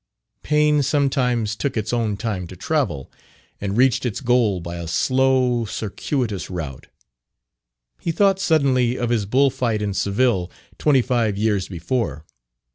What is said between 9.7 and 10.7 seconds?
in Seville,